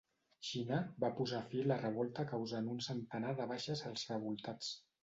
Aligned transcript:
Xina 0.51 0.79
va 1.03 1.11
posar 1.19 1.41
fi 1.51 1.61
a 1.65 1.67
la 1.73 1.77
revolta 1.83 2.27
causant 2.35 2.73
un 2.75 2.83
centenar 2.89 3.39
de 3.43 3.49
baixes 3.55 3.89
als 3.93 4.11
revoltats. 4.15 4.79